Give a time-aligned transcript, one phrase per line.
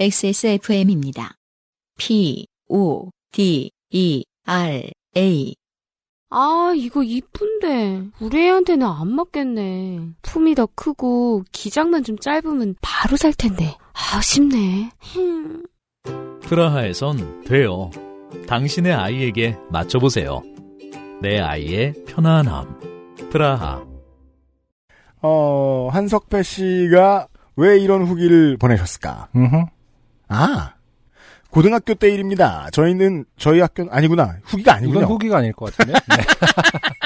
[0.00, 1.34] XSFM입니다.
[1.98, 5.54] P, O, D, E, R, A.
[6.30, 8.04] 아, 이거 이쁜데.
[8.20, 10.00] 우리 애한테는 안 맞겠네.
[10.22, 13.76] 품이 더 크고 기장만 좀 짧으면 바로 살 텐데.
[13.92, 14.90] 아쉽네.
[15.00, 15.66] 흠.
[16.44, 17.90] 프라하에선 돼요.
[18.46, 20.42] 당신의 아이에게 맞춰보세요.
[21.20, 22.80] 내 아이의 편안함.
[23.30, 23.84] 프라하.
[25.20, 29.28] 어, 한석배 씨가 왜 이런 후기를 보내셨을까?
[29.36, 29.66] 음흠.
[30.30, 30.74] 아,
[31.50, 32.68] 고등학교 때 일입니다.
[32.72, 34.36] 저희는, 저희 학교는, 아니구나.
[34.44, 35.00] 후기가 아니군요.
[35.00, 35.98] 이건 후기가 아닐 것 같은데.
[36.08, 36.16] 네.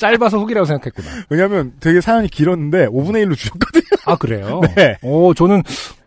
[0.00, 1.08] 짧아서 후기라고 생각했구나.
[1.30, 3.84] 왜냐면 되게 사연이 길었는데 5분의 1로 주셨거든요.
[4.06, 4.60] 아 그래요?
[4.76, 4.96] 네.
[5.02, 5.62] 오 저는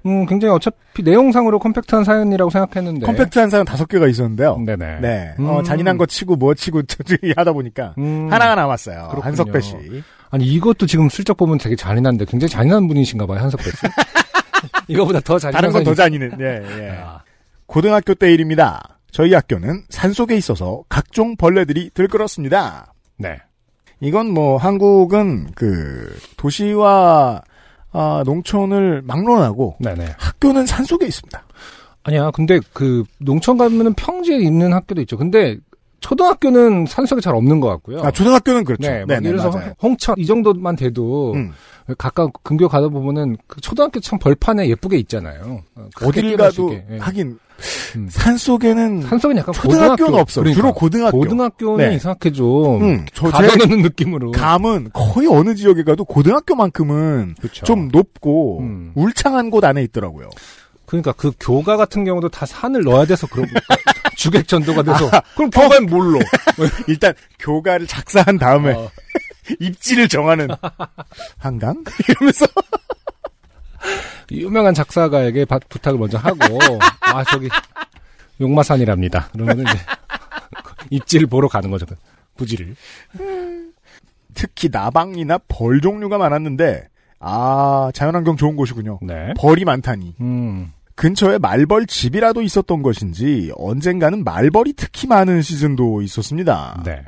[0.05, 3.05] 음, 굉장히 어차피 내용상으로 컴팩트한 사연이라고 생각했는데.
[3.05, 4.57] 컴팩트한 사연 다섯 개가 있었는데요.
[4.65, 4.99] 네네.
[5.01, 5.35] 네.
[5.39, 5.49] 음.
[5.49, 8.27] 어, 잔인한 거 치고 뭐 치고 저기 하다 보니까 음.
[8.31, 9.07] 하나가 남았어요.
[9.09, 9.23] 그렇군요.
[9.23, 9.75] 한석배 씨.
[10.29, 13.77] 아니 이것도 지금 슬쩍 보면 되게 잔인한데 굉장히 잔인한 분이신가 봐요 한석배 씨.
[14.87, 16.29] 이거보다 더 잔인한 다른 건 더 잔인해.
[16.39, 16.89] 예, 예.
[17.03, 17.21] 아,
[17.65, 18.99] 고등학교 때 일입니다.
[19.11, 22.93] 저희 학교는 산속에 있어서 각종 벌레들이 들끓었습니다.
[23.17, 23.37] 네.
[23.99, 27.41] 이건 뭐 한국은 그 도시와
[27.91, 30.15] 아, 농촌을 막론하고 네네.
[30.17, 31.43] 학교는 산속에 있습니다.
[32.03, 35.17] 아니야 근데 그 농촌 가면은 평지에 있는 학교도 있죠.
[35.17, 35.57] 근데
[35.99, 38.01] 초등학교는 산속에 잘 없는 것 같고요.
[38.01, 38.83] 아, 초등학교는 그렇죠.
[38.89, 39.73] 네, 막 네, 예를 들어서 맞아요.
[39.81, 41.53] 홍천 이 정도만 돼도 음.
[41.97, 45.61] 가까운 근교 가다 보면은 그 초등학교 참 벌판에 예쁘게 있잖아요.
[45.75, 46.73] 어, 수 가도.
[46.73, 46.97] 예.
[46.99, 47.39] 하긴
[47.95, 48.07] 음.
[48.09, 50.41] 산 속에는 산 속은 약간 초등학교는 없어.
[50.41, 50.61] 그러니까.
[50.61, 51.17] 주로 고등학교.
[51.17, 51.95] 고등학교는 네.
[51.95, 54.31] 이상하게 좀 음, 저제 가둬놓는 느낌으로.
[54.31, 57.65] 감은 거의 어느 지역에 가도 고등학교만큼은 그쵸.
[57.65, 58.91] 좀 높고 음.
[58.95, 60.29] 울창한 곳 안에 있더라고요.
[60.85, 63.47] 그러니까 그 교가 같은 경우도 다 산을 넣어야 돼서 그런
[64.17, 66.19] 주객 전도가 돼서 그럼 교가는 뭘로?
[66.87, 68.89] 일단 교가를 작사한 다음에 어,
[69.61, 70.47] 입지를 정하는
[71.37, 72.47] 한강 이러면서
[74.31, 76.37] 유명한 작사가에게 바- 부탁을 먼저 하고
[77.01, 77.47] 아 저기
[78.41, 79.29] 용마산이랍니다.
[79.31, 79.71] 그러면 이제
[80.89, 81.85] 입지를 보러 가는 거죠.
[81.85, 81.95] 그
[82.37, 82.75] 부지를.
[84.33, 86.87] 특히 나방이나 벌 종류가 많았는데
[87.19, 88.99] 아 자연환경 좋은 곳이군요.
[89.03, 89.33] 네.
[89.37, 90.73] 벌이 많다니 음.
[90.97, 96.81] 근처에 말벌 집이라도 있었던 것인지 언젠가는 말벌이 특히 많은 시즌도 있었습니다.
[96.85, 97.03] 네.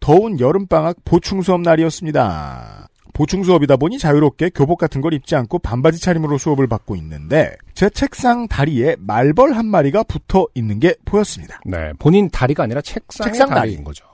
[0.00, 2.88] 더운 여름방학 보충 수업 날이었습니다.
[3.14, 7.88] 보충 수업이다 보니 자유롭게 교복 같은 걸 입지 않고 반바지 차림으로 수업을 받고 있는데 제
[7.90, 11.60] 책상 다리에 말벌 한 마리가 붙어 있는 게 보였습니다.
[11.64, 11.92] 네.
[11.98, 13.84] 본인 다리가 아니라 책상의 책상 다리인 다리.
[13.84, 14.04] 거죠.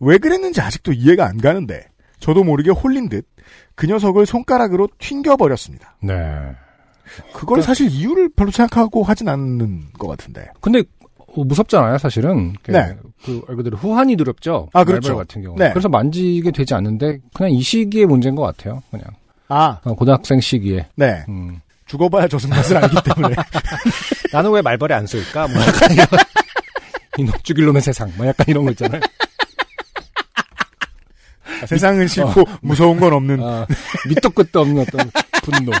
[0.00, 1.86] 왜 그랬는지 아직도 이해가 안 가는데
[2.18, 3.26] 저도 모르게 홀린 듯
[3.74, 5.96] 그 녀석을 손가락으로 튕겨 버렸습니다.
[6.02, 6.14] 네.
[7.32, 10.46] 그걸 사실 이유를 별로 생각하고 하진 않는 것 같은데.
[10.60, 10.82] 근데
[11.16, 12.52] 어, 무섭잖아요, 사실은.
[12.62, 12.94] 그, 네.
[13.24, 14.68] 그, 말 그대로 후한이 두렵죠.
[14.72, 15.16] 아, 그렇죠.
[15.16, 15.56] 같은 경우.
[15.58, 15.70] 네.
[15.70, 18.82] 그래서 만지게 되지 않는데 그냥 이 시기의 문제인 것 같아요.
[18.90, 19.06] 그냥
[19.48, 20.86] 아, 어, 고등학생 시기에.
[20.96, 21.24] 네.
[21.28, 21.60] 음.
[21.86, 23.34] 죽어봐야 저승 맛을 알기 때문에.
[24.32, 25.46] 나는 왜 말벌이 안 쏠까?
[25.48, 26.06] 뭐 약간 이런
[27.18, 28.10] 이녹죽일 놈의 세상.
[28.16, 29.00] 뭐 약간 이런 거 있잖아요.
[31.66, 33.66] 세상은 싫고 무서운 건 없는 아,
[34.08, 35.10] 밑도 끝도 없는 어떤
[35.42, 35.72] 분노.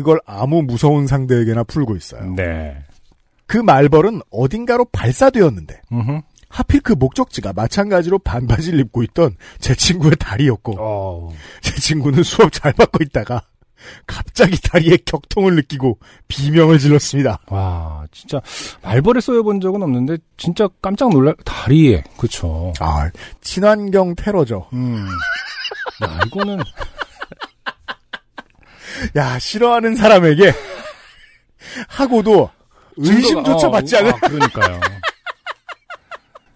[0.00, 2.34] 그걸 아무 무서운 상대에게나 풀고 있어요.
[2.34, 2.76] 네.
[3.46, 6.20] 그 말벌은 어딘가로 발사되었는데 음흠.
[6.48, 11.32] 하필 그 목적지가 마찬가지로 반바지를 입고 있던 제 친구의 다리였고 어.
[11.60, 13.42] 제 친구는 수업 잘 받고 있다가
[14.06, 17.40] 갑자기 다리에 격통을 느끼고 비명을 질렀습니다.
[17.48, 18.40] 와, 진짜
[18.82, 22.02] 말벌에 쏘여본 적은 없는데 진짜 깜짝 놀랄 다리에.
[22.18, 24.66] 그쵸 아 친환경 테러죠.
[24.72, 25.06] 음.
[26.04, 26.58] 야, 이거는
[29.16, 30.52] 야 싫어하는 사람에게
[31.88, 32.50] 하고도
[32.96, 34.80] 의심조차 증거가- 받지 어, 않은 아, 그러니까요.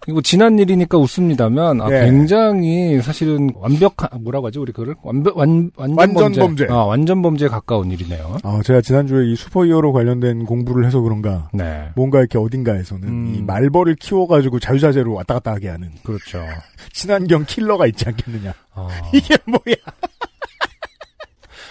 [0.07, 2.05] 이거 지난 일이니까 웃습니다만 아, 예.
[2.05, 6.67] 굉장히 사실은 완벽한 뭐라고 하지 우리 그걸 완벽 완 완전, 완전 범죄.
[6.69, 8.37] 아, 완전 범죄에 가까운 일이네요.
[8.43, 13.35] 아, 제가 지난 주에 이 슈퍼히어로 관련된 공부를 해서 그런가 네, 뭔가 이렇게 어딘가에서는 음.
[13.35, 16.45] 이 말벌을 키워가지고 자유자재로 왔다 갔다 하게 하는 그렇죠.
[16.93, 18.53] 친환경 킬러가 있지 않겠느냐.
[18.75, 18.87] 아.
[19.11, 19.75] 이게 뭐야?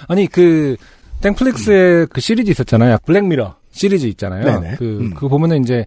[0.09, 0.77] 아니 그
[1.21, 2.99] 땡플릭스의 그 시리즈 있었잖아요.
[3.07, 4.45] 블랙미러 시리즈 있잖아요.
[4.45, 4.77] 네네.
[4.77, 5.15] 그, 음.
[5.15, 5.87] 그 보면은 이제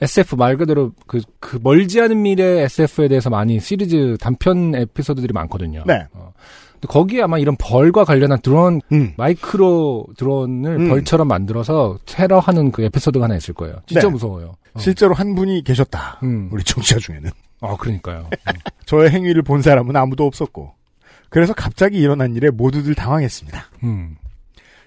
[0.00, 5.82] SF 말 그대로 그, 그 멀지 않은 미래 SF에 대해서 많이 시리즈 단편 에피소드들이 많거든요.
[5.86, 6.06] 네.
[6.12, 6.32] 어.
[6.74, 9.12] 근데 거기에 아마 이런 벌과 관련한 드론 음.
[9.16, 10.88] 마이크로 드론을 음.
[10.88, 13.76] 벌처럼 만들어서 테러하는 그 에피소드가 하나 있을 거예요.
[13.86, 14.08] 진짜 네.
[14.08, 14.54] 무서워요.
[14.74, 14.78] 어.
[14.78, 16.20] 실제로 한 분이 계셨다.
[16.22, 16.48] 음.
[16.52, 17.30] 우리 청취자 중에는.
[17.60, 18.30] 아 그러니까요.
[18.32, 18.52] 음.
[18.86, 20.72] 저의 행위를 본 사람은 아무도 없었고.
[21.30, 23.64] 그래서 갑자기 일어난 일에 모두들 당황했습니다.
[23.84, 24.16] 음.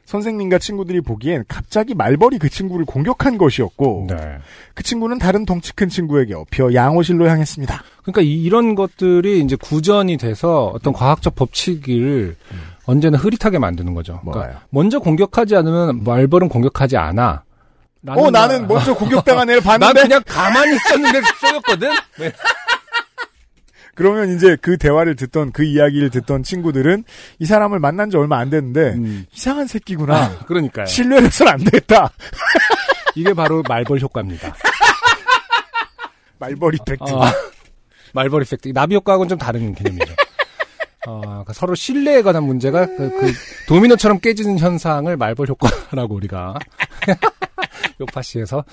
[0.06, 4.40] 선생님과 친구들이 보기엔 갑자기 말벌이 그 친구를 공격한 것이었고 네.
[4.74, 7.82] 그 친구는 다른 덩치 큰 친구에게 업혀 양호실로 향했습니다.
[8.02, 12.36] 그러니까 이, 런 것들이 이제 구전이 돼서 어떤 과학적 법칙을
[12.86, 14.20] 언제나 흐릿하게 만드는 거죠.
[14.26, 14.62] 그러니까?
[14.70, 17.44] 먼저 공격하지 않으면 말벌은 공격하지 않아.
[18.08, 21.90] 어, 나는 말- 먼저 공격당한 애를 난 봤는데 그냥 가만히 있었는데 쏘였거든.
[22.20, 22.32] 네.
[24.02, 27.04] 그러면 이제 그 대화를 듣던 그 이야기를 듣던 친구들은
[27.38, 29.26] 이 사람을 만난 지 얼마 안 됐는데 음.
[29.32, 30.40] 이상한 새끼구나.
[30.48, 30.88] 그러니까요.
[30.88, 32.12] 신뢰를 해서는 안 되겠다.
[33.16, 34.56] 이게 바로 말벌 효과입니다.
[36.40, 37.04] 말벌 이펙트.
[37.14, 37.22] 어,
[38.16, 38.70] 말벌 이펙트.
[38.70, 40.16] 나비 효과하고는 좀 다른 개념이죠.
[41.06, 43.34] 어, 그러니까 서로 신뢰에 관한 문제가 그, 그
[43.68, 46.56] 도미노처럼 깨지는 현상을 말벌 효과라고 우리가
[48.02, 48.66] 요파시에서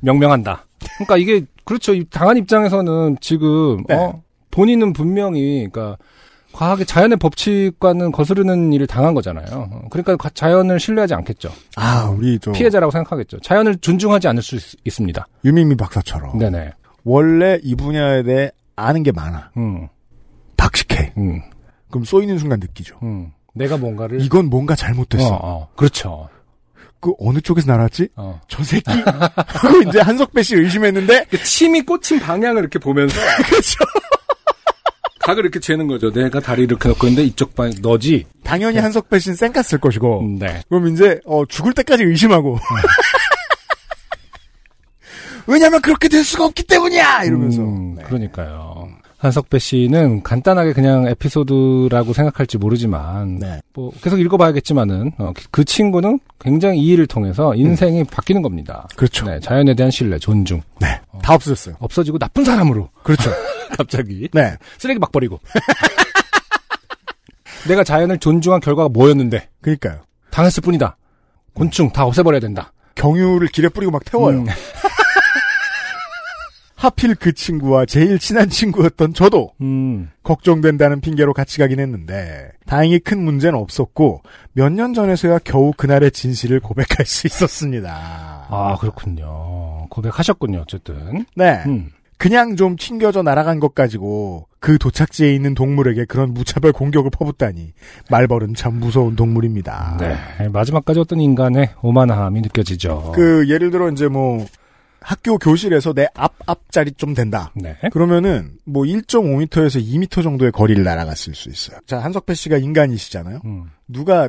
[0.00, 0.66] 명명한다.
[0.96, 1.94] 그러니까 이게 그렇죠.
[1.94, 3.94] 이 당한 입장에서는 지금 네.
[3.94, 4.22] 어,
[4.56, 5.98] 본인은 분명히 그러니까
[6.52, 9.44] 과학의 자연의 법칙과는 거스르는 일을 당한 거잖아요.
[9.52, 11.50] 어, 그러니까 가- 자연을 신뢰하지 않겠죠.
[11.76, 13.40] 아, 우리 저 피해자라고 생각하겠죠.
[13.40, 16.70] 자연을 존중하지 않을 수 있, 습니다 유민미 박사처럼 네네.
[17.04, 19.50] 원래 이 분야에 대해 아는 게 많아.
[19.58, 19.88] 음,
[20.56, 21.12] 박식해.
[21.18, 21.42] 음,
[21.90, 22.98] 그럼 쏘이는 순간 느끼죠.
[23.02, 23.32] 음.
[23.54, 25.28] 내가 뭔가를 이건 뭔가 잘못됐어.
[25.34, 26.28] 어, 어, 그렇죠.
[27.00, 28.08] 그 어느 쪽에서 날았지?
[28.16, 28.40] 어.
[28.48, 28.84] 저 새끼.
[28.90, 33.14] 하고 이제 한석배 씨 의심했는데 그 침이 꽂힌 방향을 이렇게 보면서
[33.46, 33.78] 그렇죠.
[35.26, 36.12] 각을 이렇게 재는 거죠.
[36.12, 38.24] 내가 다리 이렇게 놓고 있는데 이쪽 방 너지.
[38.44, 40.60] 당연히 한석배 씨는 쌩까 쓸 것이고 네.
[40.68, 42.56] 그럼 이제 어, 죽을 때까지 의심하고
[45.48, 48.04] 왜냐면 그렇게 될 수가 없기 때문이야 이러면서 음, 네.
[48.04, 48.88] 그러니까요.
[49.18, 53.60] 한석배 씨는 간단하게 그냥 에피소드라고 생각할지 모르지만 네.
[53.74, 58.86] 뭐 계속 읽어봐야겠지만은 어, 그 친구는 굉장히 이 일을 통해서 인생이 바뀌는 겁니다.
[58.94, 59.26] 그렇죠.
[59.26, 61.00] 네, 자연에 대한 신뢰, 존중 네.
[61.20, 61.74] 다 없어졌어요.
[61.80, 63.28] 없어지고 나쁜 사람으로 그렇죠.
[63.76, 64.56] 갑자기 네.
[64.78, 65.38] 쓰레기 막 버리고
[67.68, 70.02] 내가 자연을 존중한 결과가 뭐였는데 그러니까요.
[70.30, 70.96] 당했을 뿐이다.
[71.54, 72.72] 곤충 다 없애버려야 된다.
[72.94, 74.38] 경유를 길에 뿌리고 막 태워요.
[74.40, 74.46] 음,
[76.76, 83.22] 하필 그 친구와 제일 친한 친구였던 저도 음, 걱정된다는 핑계로 같이 가긴 했는데 다행히 큰
[83.24, 84.22] 문제는 없었고
[84.52, 88.46] 몇 년 전에서야 겨우 그날의 진실을 고백할 수 있었습니다.
[88.50, 89.86] 아 그렇군요.
[89.88, 90.60] 고백하셨군요.
[90.60, 91.24] 어쨌든.
[91.34, 91.62] 네.
[91.66, 91.90] 음.
[92.18, 97.72] 그냥 좀 튕겨져 날아간 것 가지고 그 도착지에 있는 동물에게 그런 무차별 공격을 퍼붓다니
[98.10, 99.98] 말벌은 참 무서운 동물입니다.
[100.00, 100.48] 네.
[100.48, 103.12] 마지막까지 어떤 인간의 오만함이 느껴지죠.
[103.14, 104.44] 그 예를 들어 이제 뭐
[105.00, 107.52] 학교 교실에서 내 앞 앞자리 좀 된다.
[107.54, 107.76] 네.
[107.92, 111.78] 그러면은 뭐 1.5m에서 2m 정도의 거리를 날아갔을 수 있어요.
[111.86, 113.40] 자 한석배 씨가 인간이시잖아요.
[113.44, 113.70] 음.
[113.86, 114.28] 누가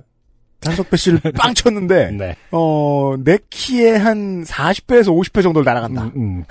[0.63, 2.35] 한석배 씨를 빵 쳤는데 네.
[2.51, 6.03] 어내 키에 한 40배에서 50배 정도를 날아간다.
[6.03, 6.43] 음, 음.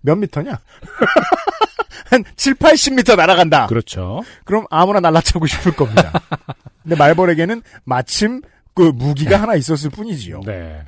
[0.00, 0.58] 몇 미터냐?
[2.10, 3.66] 한 7, 80m 날아간다.
[3.68, 4.22] 그렇죠.
[4.44, 6.12] 그럼 아무나 날라차고 싶을 겁니다.
[6.82, 8.42] 근데 말벌에게는 마침
[8.74, 10.40] 그 무기가 하나 있었을 뿐이지요.
[10.44, 10.82] 네.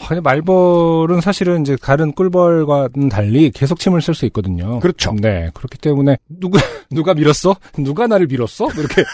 [0.00, 4.78] 아, 근데 말벌은 사실은 이제 다른 꿀벌과는 달리 계속 침을 쓸 수 있거든요.
[4.80, 5.12] 그렇죠.
[5.20, 5.50] 네.
[5.54, 6.60] 그렇기 때문에 누가
[6.90, 7.56] 누가 밀었어?
[7.78, 8.68] 누가 나를 밀었어?
[8.76, 9.04] 이렇게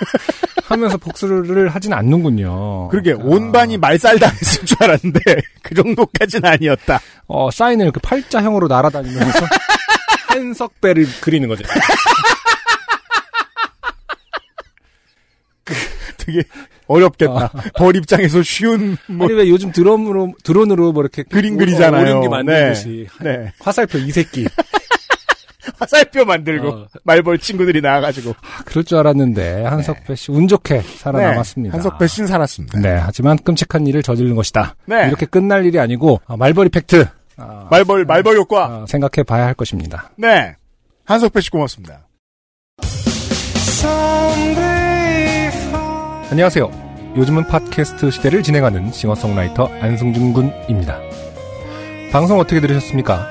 [0.64, 2.88] 하면서 복수를 하진 않는군요.
[2.88, 5.20] 그러게 아, 온반이 말살 당했을 줄 알았는데
[5.62, 7.00] 그 정도까지는 아니었다.
[7.26, 9.46] 어, 사인을 이렇게 팔자형으로 날아다니면서
[10.28, 11.64] 한석배를 그리는 거죠.
[16.18, 16.42] 되게
[16.86, 17.50] 어렵겠다.
[17.76, 22.00] 벌 입장에서 쉬운 뭐 아니 왜 요즘 드럼으로 드론으로 뭐 이렇게 그림 오- 그리잖아요.
[22.00, 23.52] 어, 오령기 만들듯이 네.
[23.60, 24.46] 화살표 이 새끼.
[25.78, 26.86] 화살표 만들고 어.
[27.04, 31.72] 말벌 친구들이 나와가지고 아, 그럴 줄 알았는데 한석배 씨 운 좋게 살아남았습니다.
[31.72, 31.76] 네.
[31.76, 32.80] 한석배 씨는 살았습니다.
[32.80, 34.74] 네, 하지만 끔찍한 일을 저지른 것이다.
[34.86, 35.06] 네.
[35.08, 38.64] 이렇게 끝날 일이 아니고 아, 말벌 이펙트 아, 말벌 말벌 효과.
[38.66, 40.10] 아, 생각해 봐야 할 것입니다.
[40.16, 40.54] 네.
[41.04, 42.06] 한석배 씨 고맙습니다.
[46.30, 46.70] 안녕하세요.
[47.16, 50.98] 요즘은 팟캐스트 시대를 진행하는 싱어송라이터 안승준 군입니다.
[52.10, 53.30] 방송 어떻게 들으셨습니까?